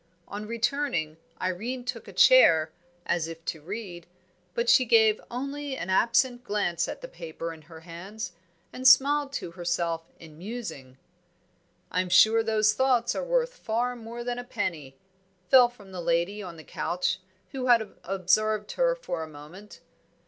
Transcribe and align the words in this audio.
On 0.27 0.47
returning, 0.47 1.17
Irene 1.39 1.85
took 1.85 2.07
a 2.07 2.11
chair, 2.11 2.71
as 3.05 3.27
if 3.27 3.45
to 3.45 3.61
read; 3.61 4.07
but 4.55 4.67
she 4.67 4.83
gave 4.83 5.21
only 5.29 5.77
an 5.77 5.91
absent 5.91 6.43
glance 6.43 6.87
at 6.87 7.01
the 7.01 7.07
paper 7.07 7.53
in 7.53 7.61
her 7.61 7.81
hands, 7.81 8.31
and 8.73 8.87
smiled 8.87 9.31
to 9.33 9.51
herself 9.51 10.09
in 10.19 10.39
musing. 10.39 10.97
"I'm 11.91 12.09
sure 12.09 12.41
those 12.41 12.73
thoughts 12.73 13.13
are 13.13 13.23
worth 13.23 13.53
far 13.53 13.95
more 13.95 14.23
than 14.23 14.39
a 14.39 14.43
penny," 14.43 14.97
fell 15.51 15.69
from 15.69 15.91
the 15.91 16.01
lady 16.01 16.41
on 16.41 16.57
the 16.57 16.63
couch, 16.63 17.19
who 17.51 17.67
had 17.67 17.93
observed 18.03 18.71
her 18.71 18.95
for 18.95 19.21
a 19.21 19.27
moment. 19.29 19.81